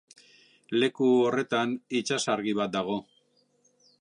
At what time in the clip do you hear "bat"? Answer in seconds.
2.63-2.77